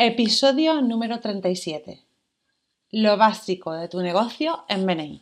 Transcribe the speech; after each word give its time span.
Episodio 0.00 0.80
número 0.80 1.18
37. 1.18 2.06
Lo 2.92 3.16
básico 3.16 3.72
de 3.72 3.88
tu 3.88 4.00
negocio 4.00 4.64
en 4.68 4.86
BNI. 4.86 5.20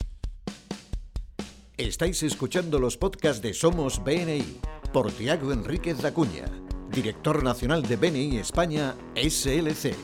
Estáis 1.79 2.23
escuchando 2.23 2.79
los 2.79 2.99
podcasts 2.99 3.41
de 3.41 3.55
Somos 3.55 4.05
BNI 4.05 4.45
por 4.93 5.11
Tiago 5.11 5.51
Enríquez 5.51 6.03
Dacuña, 6.03 6.45
director 6.91 7.43
nacional 7.43 7.85
de 7.85 7.97
BNI 7.97 8.37
España 8.37 8.95
SLC. 9.15 9.95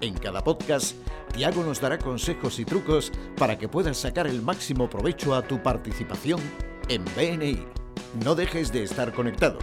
En 0.00 0.14
cada 0.14 0.44
podcast, 0.44 0.94
Tiago 1.34 1.64
nos 1.64 1.80
dará 1.80 1.98
consejos 1.98 2.60
y 2.60 2.64
trucos 2.64 3.10
para 3.36 3.58
que 3.58 3.68
puedas 3.68 3.96
sacar 3.96 4.28
el 4.28 4.42
máximo 4.42 4.88
provecho 4.88 5.34
a 5.34 5.42
tu 5.42 5.60
participación 5.60 6.40
en 6.88 7.04
BNI. 7.16 7.58
No 8.24 8.36
dejes 8.36 8.70
de 8.70 8.84
estar 8.84 9.12
conectado. 9.12 9.58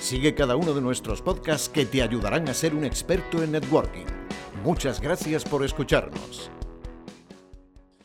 Sigue 0.00 0.34
cada 0.34 0.54
uno 0.54 0.74
de 0.74 0.80
nuestros 0.80 1.20
podcasts 1.20 1.68
que 1.68 1.84
te 1.84 2.02
ayudarán 2.02 2.48
a 2.48 2.54
ser 2.54 2.72
un 2.74 2.84
experto 2.84 3.42
en 3.42 3.52
networking. 3.52 4.06
Muchas 4.62 5.00
gracias 5.00 5.44
por 5.44 5.64
escucharnos. 5.64 6.50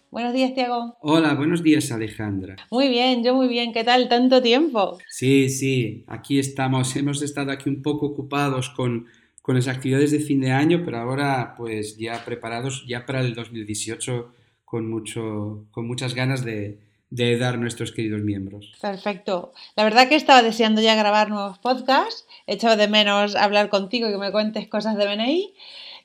Buenos 0.09 0.33
días, 0.33 0.53
Tiago. 0.55 0.97
Hola, 1.01 1.35
buenos 1.35 1.61
días, 1.61 1.91
Alejandra. 1.91 2.55
Muy 2.71 2.89
bien, 2.89 3.23
yo 3.23 3.35
muy 3.35 3.47
bien. 3.47 3.73
¿Qué 3.73 3.83
tal? 3.83 4.09
Tanto 4.09 4.41
tiempo. 4.41 4.97
Sí, 5.07 5.49
sí, 5.49 6.03
aquí 6.07 6.39
estamos. 6.39 6.95
Hemos 6.95 7.21
estado 7.21 7.51
aquí 7.51 7.69
un 7.69 7.83
poco 7.83 8.07
ocupados 8.07 8.69
con, 8.71 9.05
con 9.43 9.55
las 9.55 9.67
actividades 9.67 10.11
de 10.11 10.19
fin 10.19 10.41
de 10.41 10.51
año, 10.51 10.81
pero 10.83 10.97
ahora 10.97 11.53
pues 11.55 11.95
ya 11.97 12.25
preparados 12.25 12.85
ya 12.87 13.05
para 13.05 13.21
el 13.21 13.35
2018 13.35 14.33
con, 14.65 14.89
mucho, 14.89 15.67
con 15.69 15.87
muchas 15.87 16.15
ganas 16.15 16.43
de, 16.43 16.79
de 17.13 17.37
dar 17.37 17.59
nuestros 17.59 17.91
queridos 17.91 18.23
miembros. 18.23 18.71
Perfecto. 18.81 19.53
La 19.75 19.83
verdad 19.83 20.09
que 20.09 20.15
estaba 20.15 20.41
deseando 20.41 20.81
ya 20.81 20.95
grabar 20.95 21.29
nuevos 21.29 21.59
podcasts. 21.59 22.25
He 22.47 22.55
echado 22.55 22.75
de 22.75 22.87
menos 22.87 23.35
hablar 23.35 23.69
contigo 23.69 24.09
y 24.09 24.11
que 24.11 24.17
me 24.17 24.31
cuentes 24.31 24.67
cosas 24.67 24.97
de 24.97 25.05
BNI. 25.05 25.53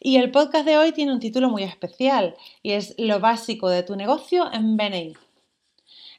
Y 0.01 0.17
el 0.17 0.31
podcast 0.31 0.67
de 0.67 0.77
hoy 0.77 0.93
tiene 0.93 1.15
un 1.15 1.19
título 1.19 1.49
muy 1.49 1.63
especial 1.63 2.37
y 2.63 2.73
es 2.73 2.95
Lo 2.99 3.21
básico 3.21 3.71
de 3.71 3.83
tu 3.85 3.97
negocio 3.97 4.53
en 4.53 4.77
BNI. 4.77 5.15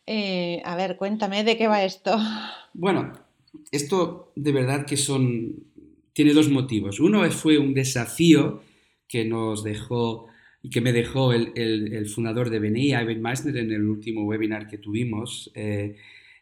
Eh, 0.07 0.63
a 0.65 0.75
ver, 0.75 0.97
cuéntame 0.97 1.43
de 1.43 1.55
qué 1.55 1.67
va 1.67 1.83
esto. 1.83 2.17
Bueno, 2.73 3.13
esto 3.71 4.31
de 4.35 4.51
verdad 4.51 4.87
que 4.87 4.97
son. 4.97 5.67
tiene 6.13 6.33
dos 6.33 6.49
motivos. 6.49 6.99
Uno 6.99 7.29
fue 7.29 7.59
un 7.59 7.75
desafío 7.75 8.63
que 9.07 9.23
nos 9.23 9.63
dejó 9.63 10.28
y 10.61 10.69
que 10.69 10.81
me 10.81 10.91
dejó 10.91 11.33
el, 11.33 11.53
el, 11.55 12.07
fundador 12.07 12.49
de 12.49 12.59
BNI, 12.59 12.89
Ivan 12.89 13.21
Meissner, 13.21 13.57
en 13.57 13.71
el 13.71 13.85
último 13.85 14.25
webinar 14.25 14.67
que 14.67 14.77
tuvimos 14.77 15.51
eh, 15.55 15.95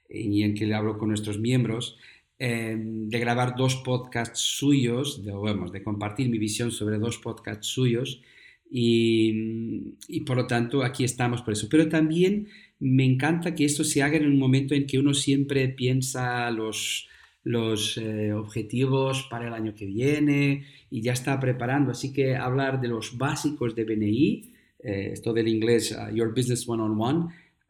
y 0.09 0.43
en 0.43 0.55
que 0.55 0.65
le 0.65 0.73
hablo 0.73 0.97
con 0.97 1.09
nuestros 1.09 1.39
miembros, 1.39 1.97
eh, 2.39 2.75
de 2.77 3.19
grabar 3.19 3.55
dos 3.55 3.77
podcasts 3.77 4.39
suyos, 4.39 5.23
de, 5.23 5.31
vamos, 5.31 5.71
de 5.71 5.83
compartir 5.83 6.29
mi 6.29 6.37
visión 6.37 6.71
sobre 6.71 6.97
dos 6.97 7.17
podcasts 7.17 7.67
suyos 7.67 8.21
y, 8.69 9.93
y, 10.07 10.21
por 10.21 10.37
lo 10.37 10.47
tanto 10.47 10.83
aquí 10.83 11.03
estamos 11.03 11.41
por 11.41 11.53
eso. 11.53 11.67
Pero 11.69 11.87
también 11.87 12.47
me 12.79 13.05
encanta 13.05 13.55
que 13.55 13.65
esto 13.65 13.83
se 13.83 14.01
haga 14.01 14.17
en 14.17 14.25
un 14.25 14.39
momento 14.39 14.73
en 14.75 14.87
que 14.87 14.99
uno 14.99 15.13
siempre 15.13 15.67
piensa 15.69 16.49
los 16.51 17.07
los 17.47 17.97
eh, 17.97 18.33
objetivos 18.33 19.27
para 19.29 19.47
el 19.47 19.53
año 19.53 19.73
que 19.73 19.85
viene 19.85 20.65
y 20.91 21.01
ya 21.01 21.13
está 21.13 21.39
preparando. 21.39 21.91
Así 21.91 22.11
que 22.11 22.35
hablar 22.35 22.81
de 22.81 22.89
los 22.89 23.17
básicos 23.17 23.73
de 23.73 23.85
BNI, 23.85 24.53
eh, 24.83 25.09
esto 25.13 25.33
del 25.33 25.47
inglés, 25.47 25.97
uh, 25.97 26.13
Your 26.13 26.33
Business 26.35 26.67
One 26.67 26.83
on 26.83 26.99
One, 26.99 27.19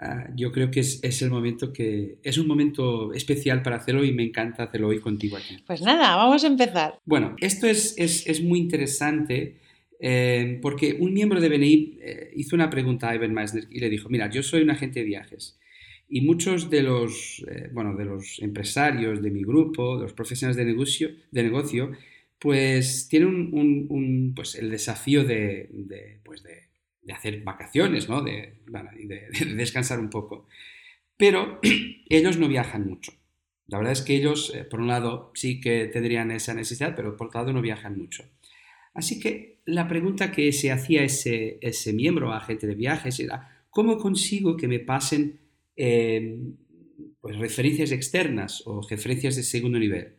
uh, 0.02 0.36
yo 0.36 0.52
creo 0.52 0.72
que 0.72 0.80
es, 0.80 1.00
es, 1.04 1.22
el 1.22 1.30
momento 1.30 1.72
que 1.72 2.18
es 2.24 2.38
un 2.40 2.48
momento 2.48 3.14
especial 3.14 3.62
para 3.62 3.76
hacerlo 3.76 4.04
y 4.04 4.12
me 4.14 4.24
encanta 4.24 4.64
hacerlo 4.64 4.88
hoy 4.88 5.00
contigo 5.00 5.38
aquí. 5.38 5.58
Pues 5.66 5.82
nada, 5.82 6.16
vamos 6.16 6.44
a 6.44 6.48
empezar. 6.48 7.00
Bueno, 7.06 7.36
esto 7.40 7.68
es, 7.68 7.94
es, 7.98 8.26
es 8.26 8.42
muy 8.42 8.60
interesante. 8.60 9.58
Eh, 10.00 10.60
porque 10.62 10.96
un 11.00 11.12
miembro 11.12 11.42
de 11.42 11.50
BNI 11.50 12.00
hizo 12.36 12.56
una 12.56 12.70
pregunta 12.70 13.10
a 13.10 13.16
Ivan 13.16 13.34
Meissner 13.34 13.68
y 13.72 13.80
le 13.80 13.90
dijo, 13.90 14.10
mira, 14.10 14.30
yo 14.30 14.44
soy 14.44 14.62
un 14.62 14.70
agente 14.70 15.00
de 15.00 15.06
viajes 15.06 15.58
y 16.10 16.22
muchos 16.22 16.70
de 16.70 16.84
los, 16.84 17.46
eh, 17.50 17.70
bueno, 17.74 17.96
de 17.96 18.06
los 18.06 18.40
empresarios 18.42 19.22
de 19.22 19.32
mi 19.32 19.44
grupo, 19.44 19.98
de 19.98 20.04
los 20.04 20.14
profesionales 20.14 20.58
de 20.58 20.66
negocio, 20.66 21.10
de 21.32 21.44
negocio 21.44 21.92
pues 22.40 23.08
tienen 23.10 23.50
un, 23.52 24.34
pues 24.36 24.56
el 24.56 24.70
desafío 24.70 25.24
de, 25.24 26.20
pues 26.24 26.44
de, 26.44 26.68
hacer 27.12 27.42
vacaciones, 27.42 28.10
¿no? 28.10 28.22
de, 28.22 28.58
de, 28.68 29.46
descansar 29.56 30.00
un 30.00 30.10
poco. 30.10 30.46
Pero 31.16 31.60
ellos 32.10 32.38
no 32.38 32.48
viajan 32.48 32.88
mucho. 32.88 33.14
La 33.68 33.78
verdad 33.78 33.94
es 33.94 34.02
que 34.02 34.16
ellos, 34.16 34.54
eh, 34.56 34.64
por 34.64 34.80
un 34.80 34.88
lado, 34.88 35.32
sí 35.34 35.60
que 35.60 35.88
tendrían 35.88 36.32
esa 36.32 36.54
necesidad, 36.54 36.96
pero 36.96 37.18
por 37.18 37.28
otro 37.28 37.42
lado 37.42 37.54
no 37.54 37.62
viajan 37.62 37.98
mucho. 37.98 38.24
Así 38.94 39.20
que 39.20 39.60
la 39.66 39.88
pregunta 39.88 40.32
que 40.32 40.52
se 40.54 40.72
hacía 40.72 41.04
ese, 41.04 41.58
ese 41.62 41.92
miembro, 41.92 42.34
agente 42.34 42.68
de 42.68 42.76
viajes, 42.76 43.20
era, 43.20 43.64
¿cómo 43.70 43.98
consigo 43.98 44.56
que 44.58 44.68
me 44.68 44.80
pasen 44.80 45.40
Em, 45.78 46.58
pues 47.22 47.38
referencias 47.38 47.92
externas 47.92 48.64
o 48.66 48.82
referencias 48.82 49.36
de 49.36 49.44
segundo 49.44 49.78
nivel. 49.78 50.16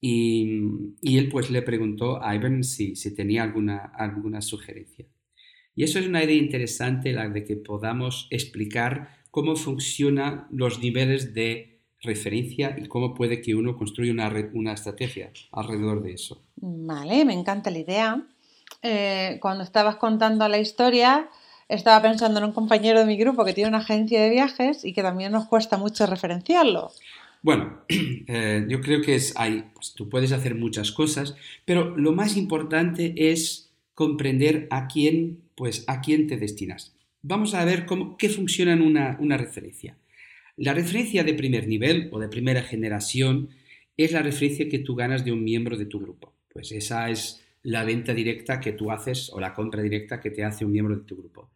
Y, 0.00 0.60
y, 1.00 1.18
él 1.18 1.28
pues 1.28 1.50
le 1.50 1.62
preguntó 1.62 2.22
a 2.22 2.34
Ivan 2.34 2.64
si, 2.64 2.96
si 2.96 3.14
tenía 3.14 3.42
alguna, 3.42 3.92
alguna 3.94 4.40
sugerencia. 4.40 5.06
Y 5.76 5.84
eso 5.84 5.98
es 5.98 6.06
una 6.06 6.24
idea 6.24 6.36
interesante, 6.36 7.12
la 7.12 7.28
de 7.28 7.44
que 7.44 7.56
podamos 7.56 8.26
explicar 8.30 9.10
cómo 9.30 9.56
funcionan 9.56 10.46
los 10.50 10.80
niveles 10.80 11.34
de 11.34 11.82
referencia 12.00 12.76
y 12.78 12.86
cómo 12.88 13.14
puede 13.14 13.40
que 13.40 13.54
uno 13.54 13.76
construya 13.76 14.12
una, 14.12 14.50
una 14.54 14.72
estrategia 14.72 15.30
alrededor 15.52 16.02
de 16.02 16.14
eso. 16.14 16.44
Vale, 16.56 17.24
me 17.24 17.34
encanta 17.34 17.70
la 17.70 17.78
idea. 17.78 18.26
Eh, 18.82 19.38
cuando 19.40 19.62
estabas 19.62 19.96
contando 19.96 20.48
la 20.48 20.58
historia, 20.58 21.28
estaba 21.70 22.02
pensando 22.02 22.40
en 22.40 22.46
un 22.46 22.52
compañero 22.52 22.98
de 22.98 23.06
mi 23.06 23.16
grupo 23.16 23.44
que 23.44 23.54
tiene 23.54 23.68
una 23.68 23.78
agencia 23.78 24.20
de 24.20 24.30
viajes 24.30 24.84
y 24.84 24.92
que 24.92 25.02
también 25.02 25.32
nos 25.32 25.46
cuesta 25.46 25.78
mucho 25.78 26.04
referenciarlo. 26.06 26.90
Bueno, 27.42 27.84
eh, 27.88 28.66
yo 28.68 28.80
creo 28.80 29.00
que 29.00 29.14
es 29.14 29.32
ahí, 29.36 29.64
pues 29.72 29.94
tú 29.94 30.08
puedes 30.08 30.32
hacer 30.32 30.54
muchas 30.54 30.92
cosas, 30.92 31.36
pero 31.64 31.96
lo 31.96 32.12
más 32.12 32.36
importante 32.36 33.14
es 33.16 33.70
comprender 33.94 34.66
a 34.70 34.88
quién, 34.88 35.40
pues 35.54 35.84
a 35.86 36.00
quién 36.00 36.26
te 36.26 36.36
destinas. 36.36 36.94
Vamos 37.22 37.54
a 37.54 37.64
ver 37.64 37.86
cómo, 37.86 38.16
qué 38.16 38.28
funciona 38.28 38.72
en 38.72 38.82
una, 38.82 39.16
una 39.20 39.36
referencia. 39.36 39.96
La 40.56 40.74
referencia 40.74 41.24
de 41.24 41.34
primer 41.34 41.68
nivel 41.68 42.08
o 42.12 42.18
de 42.18 42.28
primera 42.28 42.62
generación 42.62 43.50
es 43.96 44.12
la 44.12 44.22
referencia 44.22 44.68
que 44.68 44.78
tú 44.78 44.94
ganas 44.94 45.24
de 45.24 45.32
un 45.32 45.44
miembro 45.44 45.76
de 45.76 45.86
tu 45.86 46.00
grupo. 46.00 46.32
Pues 46.52 46.72
esa 46.72 47.10
es 47.10 47.42
la 47.62 47.84
venta 47.84 48.14
directa 48.14 48.60
que 48.60 48.72
tú 48.72 48.90
haces 48.90 49.30
o 49.32 49.40
la 49.40 49.54
compra 49.54 49.82
directa 49.82 50.20
que 50.20 50.30
te 50.30 50.44
hace 50.44 50.64
un 50.64 50.72
miembro 50.72 50.96
de 50.96 51.04
tu 51.04 51.16
grupo. 51.16 51.50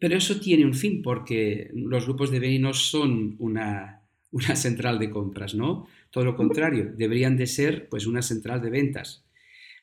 Pero 0.00 0.16
eso 0.16 0.40
tiene 0.40 0.64
un 0.64 0.74
fin 0.74 1.02
porque 1.02 1.70
los 1.74 2.06
grupos 2.06 2.30
de 2.32 2.40
BNI 2.40 2.58
no 2.58 2.72
son 2.72 3.36
una, 3.38 4.02
una 4.32 4.56
central 4.56 4.98
de 4.98 5.10
compras, 5.10 5.54
¿no? 5.54 5.86
Todo 6.10 6.24
lo 6.24 6.36
contrario, 6.36 6.92
deberían 6.96 7.36
de 7.36 7.46
ser 7.46 7.88
pues 7.88 8.06
una 8.06 8.22
central 8.22 8.62
de 8.62 8.70
ventas. 8.70 9.24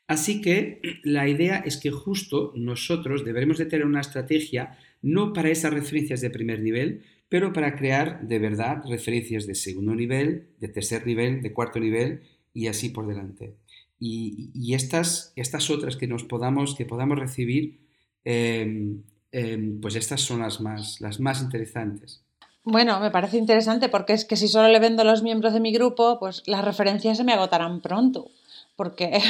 Así 0.07 0.41
que 0.41 0.81
la 1.03 1.29
idea 1.29 1.57
es 1.57 1.77
que 1.77 1.91
justo 1.91 2.51
nosotros 2.55 3.23
deberemos 3.25 3.57
de 3.57 3.65
tener 3.65 3.85
una 3.85 4.01
estrategia 4.01 4.77
no 5.01 5.33
para 5.33 5.49
esas 5.49 5.73
referencias 5.73 6.21
de 6.21 6.31
primer 6.31 6.61
nivel, 6.61 7.03
pero 7.29 7.53
para 7.53 7.75
crear 7.75 8.25
de 8.27 8.39
verdad 8.39 8.81
referencias 8.89 9.45
de 9.45 9.53
segundo 9.53 9.93
nivel, 9.93 10.47
de 10.59 10.69
tercer 10.69 11.05
nivel, 11.05 11.41
de 11.41 11.53
cuarto 11.53 11.79
nivel 11.79 12.21
y 12.53 12.67
así 12.67 12.89
por 12.89 13.05
delante. 13.05 13.53
Y, 13.99 14.73
estas 14.73 15.69
otras 15.69 15.97
que 15.97 16.07
nos 16.07 16.23
podamos, 16.23 16.75
que 16.75 16.85
podamos 16.85 17.19
recibir 17.19 17.79
eh, 18.23 18.95
Em, 19.37 19.79
pues 19.79 19.95
estas 19.95 20.21
son 20.21 20.39
las 20.39 20.59
más, 20.61 20.99
las 20.99 21.19
más 21.19 21.43
interesantes. 21.43 22.23
Bueno, 22.63 22.99
me 22.99 23.11
parece 23.11 23.37
interesante 23.37 23.87
porque 23.87 24.13
es 24.13 24.25
que 24.25 24.35
si 24.35 24.47
solo 24.47 24.67
le 24.67 24.79
vendo 24.79 25.03
a 25.03 25.05
los 25.05 25.21
miembros 25.21 25.53
de 25.53 25.59
mi 25.59 25.71
grupo, 25.71 26.17
pues 26.19 26.41
las 26.47 26.65
referencias 26.65 27.17
se 27.17 27.23
me 27.23 27.33
agotarán 27.33 27.81
pronto, 27.81 28.31
porque 28.75 29.21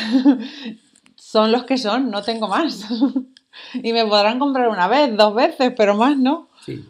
son 1.17 1.51
los 1.51 1.65
que 1.65 1.77
son, 1.77 2.09
no 2.09 2.23
tengo 2.23 2.47
más. 2.47 2.87
y 3.73 3.91
me 3.91 4.05
podrán 4.05 4.39
comprar 4.39 4.69
una 4.69 4.87
vez, 4.87 5.13
dos 5.17 5.35
veces, 5.35 5.73
pero 5.75 5.97
más 5.97 6.17
no. 6.17 6.47
Sí. 6.65 6.85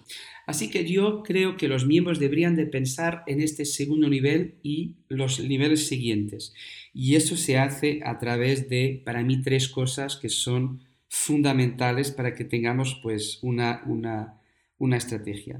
Así 0.46 0.70
que 0.70 0.86
yo 0.86 1.24
creo 1.24 1.58
que 1.58 1.68
los 1.68 1.88
miembros 1.88 2.20
deberían 2.20 2.56
de 2.56 2.68
pensar 2.68 3.24
en 3.26 3.42
este 3.42 3.66
segundo 3.66 4.10
nivel 4.10 4.60
y 4.62 4.94
los 5.10 5.40
niveles 5.40 5.88
siguientes. 5.88 6.54
Y 6.94 7.16
eso 7.16 7.36
se 7.36 7.58
hace 7.58 8.00
a 8.06 8.20
través 8.20 8.70
de, 8.70 9.02
para 9.04 9.24
mí, 9.24 9.42
tres 9.42 9.70
cosas 9.70 10.18
que 10.18 10.30
son 10.30 10.87
fundamentales 11.18 12.12
para 12.12 12.34
que 12.34 12.46
tengamos 12.46 13.00
pues 13.02 13.40
una, 13.42 13.82
una, 13.86 14.40
una 14.78 14.98
estrategia. 14.98 15.60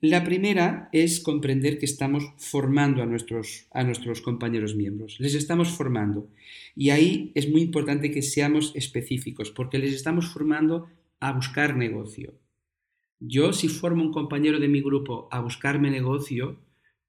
La 0.00 0.24
primera 0.24 0.88
es 0.92 1.20
comprender 1.20 1.78
que 1.78 1.86
estamos 1.86 2.24
formando 2.36 3.02
a 3.02 3.06
nuestros, 3.06 3.66
a 3.70 3.84
nuestros 3.84 4.20
compañeros 4.20 4.74
miembros, 4.74 5.16
les 5.20 5.34
estamos 5.34 5.68
formando. 5.70 6.28
Y 6.74 6.90
ahí 6.90 7.30
es 7.34 7.48
muy 7.48 7.62
importante 7.62 8.10
que 8.10 8.22
seamos 8.22 8.72
específicos, 8.74 9.50
porque 9.50 9.78
les 9.78 9.94
estamos 9.94 10.26
formando 10.26 10.88
a 11.20 11.32
buscar 11.32 11.76
negocio. 11.76 12.34
Yo 13.20 13.52
si 13.52 13.68
formo 13.68 14.02
un 14.02 14.12
compañero 14.12 14.58
de 14.58 14.66
mi 14.66 14.80
grupo 14.82 15.28
a 15.30 15.40
buscarme 15.40 15.88
negocio, 15.88 16.58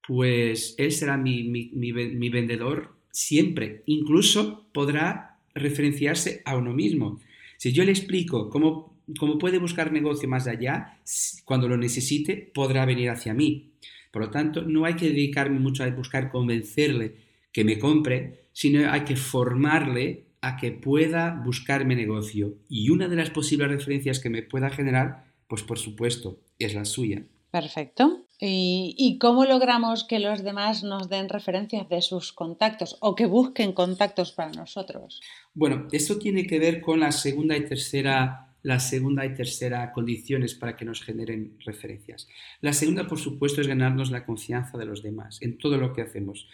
pues 0.08 0.76
él 0.78 0.92
será 0.92 1.18
mi, 1.18 1.44
mi, 1.44 1.72
mi, 1.74 1.92
mi 1.92 2.30
vendedor 2.30 2.96
siempre. 3.12 3.82
Incluso 3.88 4.68
podrá 4.72 5.40
referenciarse 5.56 6.44
a 6.46 6.56
uno 6.56 6.74
mismo. 6.74 7.20
Si 7.58 7.72
yo 7.72 7.84
le 7.84 7.92
explico 7.92 8.50
cómo, 8.50 9.02
cómo 9.20 9.38
puede 9.38 9.58
buscar 9.58 9.92
negocio 9.92 10.28
más 10.30 10.48
allá, 10.48 11.00
cuando 11.46 11.68
lo 11.68 11.78
necesite, 11.78 12.52
podrá 12.54 12.86
venir 12.86 13.10
hacia 13.10 13.34
mí. 13.34 13.74
Por 14.12 14.22
lo 14.22 14.30
tanto, 14.30 14.62
no 14.62 14.86
hay 14.86 14.96
que 14.96 15.10
dedicarme 15.10 15.60
mucho 15.60 15.84
a 15.84 15.90
buscar 15.90 16.30
convencerle 16.30 17.16
que 17.52 17.64
me 17.64 17.80
compre, 17.80 18.48
sino 18.54 18.92
hay 18.92 19.02
que 19.02 19.16
formarle 19.16 20.28
a 20.42 20.58
que 20.58 20.72
pueda 20.72 21.42
buscarme 21.44 21.96
negocio. 21.96 22.58
Y 22.68 22.90
una 22.90 23.08
de 23.08 23.16
las 23.16 23.30
posibles 23.30 23.70
referencias 23.70 24.20
que 24.20 24.30
me 24.30 24.44
pueda 24.44 24.70
generar, 24.70 25.32
pues 25.48 25.64
por 25.64 25.80
supuesto, 25.80 26.42
es 26.60 26.76
la 26.76 26.86
suya. 26.86 27.24
Perfecto. 27.50 28.23
¿Y, 28.46 29.18
cómo 29.22 29.46
logramos 29.46 30.04
que 30.04 30.20
los 30.20 30.44
demás 30.44 30.84
nos 30.84 31.08
den 31.08 31.30
referencias 31.30 31.88
de 31.88 32.02
sus 32.02 32.34
contactos 32.34 32.98
o 33.00 33.16
que 33.16 33.26
busquen 33.26 33.72
contactos 33.72 34.34
para 34.34 34.52
nosotros? 34.52 35.22
Bueno, 35.54 35.88
esto 35.94 36.20
tiene 36.20 36.46
que 36.46 36.60
ver 36.60 36.82
con 36.82 37.00
la 37.00 37.14
segunda 37.14 37.56
y 37.56 37.66
tercera 37.66 38.50
la 38.62 38.80
segunda 38.80 39.26
y 39.26 39.34
tercera 39.34 39.92
condiciones 39.92 40.56
para 40.56 40.76
que 40.76 40.86
nos 40.86 41.02
generen 41.02 41.58
referencias. 41.66 42.28
La 42.62 42.74
segunda, 42.74 43.08
por 43.08 43.20
supuesto, 43.20 43.62
es 43.62 43.68
ganarnos 43.68 44.12
la 44.12 44.26
confianza 44.26 44.78
de 44.78 44.86
los 44.86 45.04
demás 45.04 45.42
en 45.42 45.58
todo 45.58 45.78
lo 45.78 45.94
que 45.94 46.02
hacemos. 46.02 46.48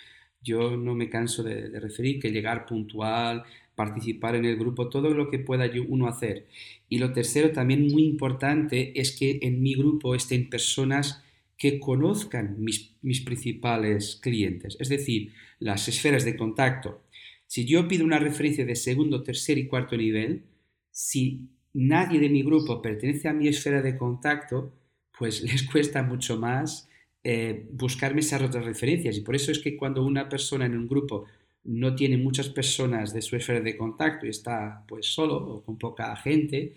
Yo 0.44 0.78
no 0.78 0.94
me 0.96 1.10
canso 1.10 1.44
de, 1.44 1.70
de 1.70 1.80
referir 1.80 2.20
que 2.20 2.32
llegar 2.32 2.66
puntual, 2.66 3.44
participar 3.76 4.36
en 4.36 4.46
el 4.46 4.58
grupo, 4.58 4.90
todo 4.90 5.10
lo 5.12 5.30
que 5.30 5.40
pueda 5.40 5.70
uno 5.88 6.08
hacer. 6.08 6.48
Y 6.88 7.00
lo 7.00 7.14
tercero, 7.14 7.52
también 7.52 7.88
muy 7.88 8.06
importante, 8.06 9.00
es 9.00 9.16
que 9.16 9.40
en 9.42 9.62
mi 9.62 9.74
grupo 9.74 10.16
estén 10.16 10.50
personas 10.50 11.24
que 11.60 11.80
conozcan 11.80 12.56
mis, 12.58 12.96
mis 13.02 13.20
principales 13.22 14.18
clientes, 14.22 14.78
es 14.80 14.88
decir, 14.88 15.34
las 15.60 15.90
esferas 15.90 16.24
de 16.24 16.38
contacto. 16.38 17.04
Si 17.48 17.66
yo 17.66 17.88
pido 17.88 18.06
una 18.06 18.18
referencia 18.18 18.66
de 18.66 18.76
segundo, 18.76 19.24
tercer 19.24 19.58
y 19.58 19.68
cuarto 19.68 19.98
nivel, 19.98 20.44
si 20.90 21.50
nadie 21.74 22.20
de 22.20 22.30
mi 22.30 22.44
grupo 22.44 22.82
pertenece 22.82 23.28
a 23.28 23.34
mi 23.34 23.50
esfera 23.50 23.82
de 23.82 23.98
contacto, 23.98 24.74
pues 25.18 25.42
les 25.52 25.64
cuesta 25.64 26.02
mucho 26.02 26.40
más 26.40 26.90
eh, 27.24 27.68
buscarme 27.74 28.22
esas 28.22 28.42
otras 28.42 28.64
referencias. 28.64 29.18
Y 29.18 29.22
por 29.22 29.36
eso 29.36 29.52
es 29.52 29.60
que 29.60 29.76
cuando 29.76 30.06
una 30.06 30.30
persona 30.30 30.66
en 30.66 30.78
un 30.78 30.88
grupo 30.88 31.26
no 31.66 31.94
tiene 31.94 32.18
muchas 32.18 32.48
personas 32.48 33.14
de 33.14 33.22
su 33.22 33.36
esfera 33.36 33.60
de 33.60 33.76
contacto 33.76 34.26
y 34.26 34.30
está 34.30 34.86
pues 34.88 35.08
solo 35.08 35.36
o 35.36 35.64
con 35.64 35.78
poca 35.78 36.16
gente, 36.16 36.74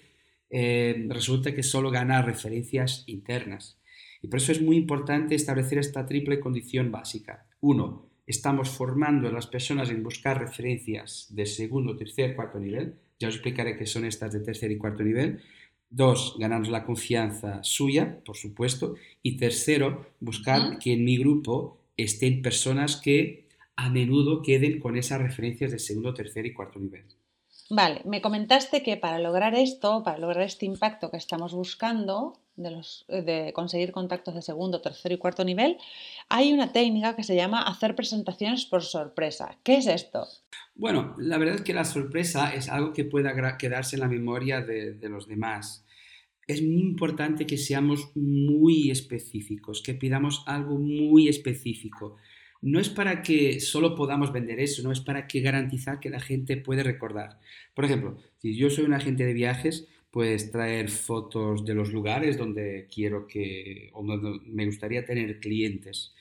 eh, 0.50 1.06
resulta 1.08 1.55
que 1.55 1.62
solo 1.62 1.90
gana 1.93 2.20
referencias 2.20 3.05
internas. 3.06 3.78
Y 4.22 4.28
por 4.28 4.38
eso 4.38 4.52
es 4.52 4.62
muy 4.62 4.76
importante 4.76 5.34
establecer 5.34 5.78
esta 5.78 6.06
triple 6.06 6.40
condición 6.40 6.92
básica. 6.92 7.44
Uno, 7.60 8.06
estamos 8.26 8.70
formando 8.70 9.28
a 9.28 9.32
las 9.32 9.48
personas 9.48 9.90
en 9.90 10.02
buscar 10.02 10.38
referencias 10.38 11.26
de 11.30 11.44
segundo, 11.44 11.96
tercer, 11.96 12.36
cuarto 12.36 12.58
nivel. 12.60 12.94
Ya 13.19 13.28
os 13.28 13.34
explicaré 13.34 13.76
qué 13.76 13.86
son 13.86 14.04
estas 14.04 14.32
de 14.32 14.40
tercer 14.40 14.70
y 14.70 14.78
cuarto 14.78 15.02
nivel. 15.02 15.40
Dos, 15.90 16.36
ganarnos 16.38 16.70
la 16.70 16.84
confianza 16.84 17.62
suya, 17.62 18.20
por 18.24 18.36
supuesto. 18.36 18.94
Y 19.22 19.36
tercero, 19.36 20.06
buscar 20.20 20.78
que 20.78 20.94
en 20.94 21.04
mi 21.04 21.18
grupo 21.18 21.78
estén 21.96 22.40
personas 22.42 22.96
que 22.96 23.48
a 23.76 23.90
menudo 23.90 24.42
queden 24.42 24.78
con 24.80 24.96
esas 24.96 25.20
referencias 25.20 25.72
de 25.72 25.78
segundo, 25.78 26.14
tercer 26.14 26.46
y 26.46 26.52
cuarto 26.52 26.78
nivel. 26.78 27.04
Vale, 27.70 28.02
me 28.04 28.20
comentaste 28.20 28.82
que 28.82 28.96
para 28.96 29.18
lograr 29.18 29.54
esto, 29.54 30.02
para 30.02 30.18
lograr 30.18 30.44
este 30.44 30.66
impacto 30.66 31.10
que 31.10 31.16
estamos 31.16 31.52
buscando, 31.54 32.34
de, 32.56 32.70
los, 32.70 33.04
de 33.08 33.52
conseguir 33.54 33.93
contactos 33.93 34.34
de 34.34 34.43
segundo, 34.43 34.81
tercer 34.81 35.12
y 35.12 35.19
cuarto 35.19 35.44
nivel, 35.44 35.78
hay 36.28 36.52
una 36.52 36.72
técnica 36.72 37.16
que 37.16 37.22
se 37.22 37.37
llama 37.37 37.62
hacer 37.62 37.94
presentaciones 37.94 38.64
por 38.64 38.82
sorpresa. 38.82 39.58
¿Qué 39.62 39.76
es 39.76 39.87
esto? 39.87 40.26
Bueno, 40.75 41.14
la 41.19 41.38
verdad 41.38 41.56
es 41.56 41.62
que 41.62 41.75
la 41.75 41.84
sorpresa 41.84 42.54
es 42.54 42.69
algo 42.69 42.93
que 42.93 43.04
pueda 43.04 43.56
quedarse 43.58 43.96
en 43.96 44.00
la 44.00 44.08
memoria 44.08 44.60
de, 44.60 44.94
de 44.94 45.08
los 45.08 45.26
demás. 45.26 45.84
Es 46.46 46.62
muy 46.62 46.82
importante 46.82 47.46
que 47.46 47.56
seamos 47.56 48.10
muy 48.16 48.90
específicos, 48.90 49.82
que 49.82 49.94
pidamos 49.94 50.43
algo 50.46 50.78
muy 50.78 51.28
específico 51.28 52.16
no 52.62 52.78
es 52.78 52.88
para 52.88 53.22
que 53.22 53.60
solo 53.60 53.96
podamos 53.96 54.32
vender 54.32 54.60
eso, 54.60 54.82
no 54.82 54.93
es 54.93 55.00
para 55.00 55.26
que 55.26 55.40
garantizar 55.40 55.99
que 55.99 56.10
la 56.10 56.20
gente 56.20 56.56
puede 56.56 56.84
recordar. 56.84 57.40
Por 57.75 57.84
ejemplo, 57.84 58.16
si 58.38 58.56
yo 58.56 58.70
soy 58.70 58.84
un 58.84 58.94
agente 58.94 59.26
de 59.26 59.34
viajes, 59.34 59.88
pues 60.12 60.50
traer 60.50 60.91
fotos 60.91 61.64
de 61.64 61.75
los 61.75 61.91
lugares 61.91 62.37
donde 62.37 62.87
quiero 62.94 63.26
que 63.26 63.88
o 63.94 64.05
donde 64.05 64.41
me 64.44 64.67
gustaría 64.67 65.06
tener 65.06 65.41
clientes. 65.41 66.14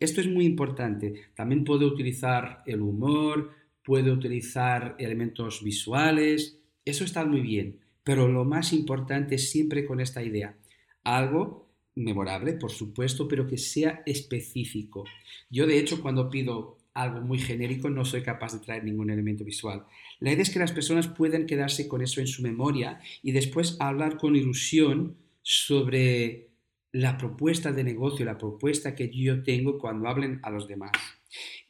Esto 0.00 0.22
es 0.22 0.26
muy 0.26 0.46
importante. 0.46 1.26
También 1.34 1.62
puedo 1.62 1.86
utilizar 1.86 2.62
el 2.64 2.80
humor, 2.80 3.50
puedo 3.84 4.14
utilizar 4.14 4.96
elementos 4.98 5.62
visuales. 5.62 6.58
Eso 6.82 7.04
está 7.04 7.26
muy 7.26 7.42
bien. 7.42 7.78
Pero 8.02 8.26
lo 8.26 8.46
más 8.46 8.72
importante 8.72 9.34
es 9.34 9.50
siempre 9.50 9.84
con 9.84 10.00
esta 10.00 10.22
idea. 10.22 10.56
Algo 11.04 11.68
memorable, 11.94 12.54
por 12.54 12.70
supuesto, 12.70 13.28
pero 13.28 13.46
que 13.46 13.58
sea 13.58 14.02
específico. 14.06 15.04
Yo, 15.50 15.66
de 15.66 15.78
hecho, 15.78 16.00
cuando 16.00 16.30
pido 16.30 16.75
algo 16.96 17.20
muy 17.20 17.38
genérico, 17.38 17.90
no 17.90 18.04
soy 18.04 18.22
capaz 18.22 18.54
de 18.54 18.60
traer 18.60 18.82
ningún 18.82 19.10
elemento 19.10 19.44
visual. 19.44 19.84
La 20.18 20.32
idea 20.32 20.42
es 20.42 20.50
que 20.50 20.58
las 20.58 20.72
personas 20.72 21.08
puedan 21.08 21.46
quedarse 21.46 21.86
con 21.86 22.02
eso 22.02 22.20
en 22.20 22.26
su 22.26 22.42
memoria 22.42 23.00
y 23.22 23.32
después 23.32 23.76
hablar 23.80 24.16
con 24.16 24.34
ilusión 24.34 25.16
sobre 25.42 26.48
la 26.92 27.18
propuesta 27.18 27.70
de 27.70 27.84
negocio, 27.84 28.24
la 28.24 28.38
propuesta 28.38 28.94
que 28.94 29.10
yo 29.10 29.42
tengo 29.42 29.78
cuando 29.78 30.08
hablen 30.08 30.40
a 30.42 30.50
los 30.50 30.66
demás. 30.66 30.92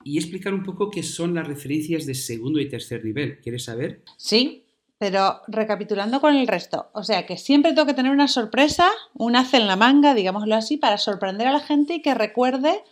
Y 0.04 0.18
explicar 0.18 0.54
un 0.54 0.62
poco 0.62 0.90
qué 0.90 1.02
son 1.02 1.34
las 1.34 1.48
referencias 1.48 2.06
de 2.06 2.14
segundo 2.14 2.60
y 2.60 2.68
tercer 2.68 3.04
nivel. 3.04 3.40
¿Quieres 3.40 3.64
saber? 3.64 4.02
Sí, 4.16 4.64
pero 4.98 5.40
recapitulando 5.48 6.20
con 6.20 6.36
el 6.36 6.46
resto, 6.46 6.88
o 6.94 7.02
sea 7.02 7.26
que 7.26 7.36
siempre 7.36 7.72
tengo 7.72 7.86
que 7.86 7.94
tener 7.94 8.12
una 8.12 8.28
sorpresa, 8.28 8.88
un 9.12 9.36
haz 9.36 9.52
en 9.52 9.66
la 9.66 9.76
manga, 9.76 10.14
digámoslo 10.14 10.54
así, 10.54 10.76
para 10.78 10.96
sorprender 10.96 11.48
a 11.48 11.52
la 11.52 11.60
gente 11.60 11.94
y 11.94 12.02
que 12.02 12.14
recuerde 12.14 12.82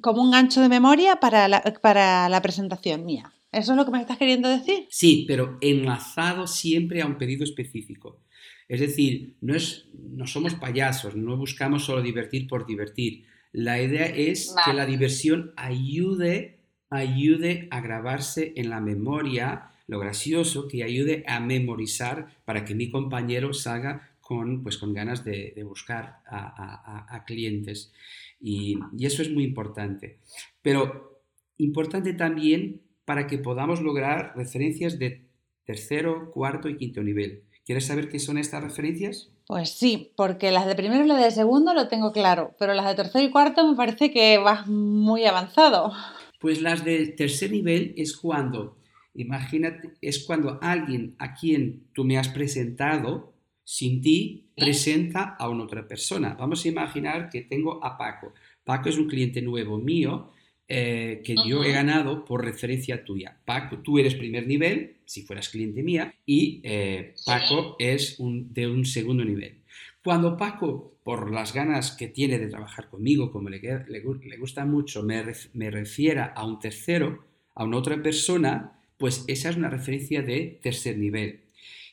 como 0.00 0.22
un 0.22 0.30
gancho 0.30 0.60
de 0.60 0.68
memoria 0.68 1.16
para 1.16 1.48
la, 1.48 1.62
para 1.82 2.28
la 2.28 2.42
presentación 2.42 3.04
mía. 3.04 3.32
¿Eso 3.52 3.72
es 3.72 3.76
lo 3.76 3.84
que 3.84 3.90
me 3.90 4.00
estás 4.00 4.18
queriendo 4.18 4.48
decir? 4.48 4.86
Sí, 4.90 5.24
pero 5.26 5.58
enlazado 5.60 6.46
siempre 6.46 7.02
a 7.02 7.06
un 7.06 7.18
pedido 7.18 7.42
específico. 7.44 8.20
Es 8.68 8.78
decir, 8.78 9.34
no, 9.40 9.56
es, 9.56 9.86
no 9.92 10.26
somos 10.26 10.54
payasos, 10.54 11.16
no 11.16 11.36
buscamos 11.36 11.84
solo 11.84 12.02
divertir 12.02 12.46
por 12.46 12.66
divertir. 12.66 13.24
La 13.52 13.82
idea 13.82 14.06
es 14.06 14.54
que 14.64 14.72
la 14.72 14.86
diversión 14.86 15.52
ayude, 15.56 16.60
ayude 16.88 17.66
a 17.72 17.80
grabarse 17.80 18.52
en 18.54 18.70
la 18.70 18.80
memoria 18.80 19.72
lo 19.88 19.98
gracioso 19.98 20.68
que 20.68 20.84
ayude 20.84 21.24
a 21.26 21.40
memorizar 21.40 22.28
para 22.44 22.64
que 22.64 22.76
mi 22.76 22.90
compañero 22.92 23.52
salga 23.52 24.09
con, 24.30 24.62
pues, 24.62 24.78
con 24.78 24.94
ganas 24.94 25.24
de, 25.24 25.60
buscar 25.64 26.20
a, 26.30 27.24
clientes. 27.26 27.92
Y, 28.40 28.78
eso 29.00 29.22
es 29.22 29.30
muy 29.32 29.42
importante. 29.42 30.20
Pero 30.62 31.24
importante 31.56 32.12
también 32.12 32.80
para 33.04 33.26
que 33.26 33.38
podamos 33.38 33.82
lograr 33.82 34.34
referencias 34.36 35.00
de 35.00 35.26
tercero, 35.64 36.30
cuarto 36.30 36.68
y 36.68 36.76
quinto 36.76 37.02
nivel. 37.02 37.42
¿Quieres 37.66 37.86
saber 37.86 38.08
qué 38.08 38.20
son 38.20 38.38
estas 38.38 38.62
referencias? 38.62 39.32
Pues 39.48 39.70
sí, 39.70 40.12
porque 40.16 40.52
las 40.52 40.68
de 40.68 40.76
primero 40.76 41.04
y 41.04 41.08
las 41.08 41.24
de 41.24 41.32
segundo 41.32 41.74
lo 41.74 41.88
tengo 41.88 42.12
claro, 42.12 42.54
pero 42.56 42.72
las 42.72 42.86
de 42.86 42.94
tercero 42.94 43.24
y 43.24 43.32
cuarto 43.32 43.66
me 43.66 43.76
parece 43.76 44.12
que 44.12 44.38
vas 44.38 44.68
muy 44.68 45.24
avanzado. 45.24 45.92
Pues 46.38 46.62
las 46.62 46.84
de 46.84 47.08
tercer 47.08 47.50
nivel 47.50 47.94
es 47.96 48.16
cuando 48.16 48.76
Imagínate, 49.14 49.90
es 50.00 50.24
cuando 50.24 50.58
alguien 50.62 51.16
a 51.18 51.34
quien 51.34 51.88
tú 51.94 52.04
me 52.04 52.16
has 52.16 52.28
presentado, 52.28 53.34
sin 53.64 54.00
ti, 54.00 54.50
presenta 54.56 55.36
a 55.38 55.48
una 55.48 55.64
otra 55.64 55.86
persona. 55.86 56.34
Vamos 56.34 56.64
a 56.64 56.68
imaginar 56.68 57.28
que 57.30 57.42
tengo 57.42 57.84
a 57.84 57.96
Paco. 57.96 58.34
Paco 58.64 58.88
es 58.88 58.98
un 58.98 59.08
cliente 59.08 59.42
nuevo 59.42 59.78
mío 59.78 60.32
eh, 60.72 61.20
que 61.24 61.34
yo 61.44 61.64
he 61.64 61.72
ganado 61.72 62.24
por 62.24 62.44
referencia 62.44 63.04
tuya. 63.04 63.36
Paco, 63.44 63.78
tú 63.78 63.98
eres 63.98 64.14
primer 64.14 64.46
nivel, 64.46 64.98
si 65.04 65.22
fueras 65.22 65.48
cliente 65.48 65.82
mía, 65.82 66.14
y 66.24 66.60
eh, 66.62 67.14
Paco 67.26 67.74
es 67.78 68.20
un, 68.20 68.52
de 68.54 68.68
un 68.68 68.84
segundo 68.84 69.24
nivel. 69.24 69.62
Cuando 70.02 70.36
Paco, 70.36 70.94
por 71.02 71.32
las 71.32 71.52
ganas 71.52 71.90
que 71.90 72.06
tiene 72.06 72.38
de 72.38 72.46
trabajar 72.46 72.88
conmigo, 72.88 73.32
como 73.32 73.48
le, 73.48 73.60
le, 73.60 74.36
gusta 74.38 74.64
mucho, 74.64 75.02
me, 75.02 75.24
me 75.54 75.70
refiera 75.72 76.26
a 76.26 76.46
un 76.46 76.58
tercero, 76.60 77.24
a 77.54 77.64
una 77.64 77.76
otra 77.76 78.00
persona, 78.00 78.78
pues 78.96 79.24
esa 79.26 79.50
es 79.50 79.56
una 79.56 79.70
referencia 79.70 80.22
de 80.22 80.60
tercer 80.62 80.96
nivel. 80.96 81.40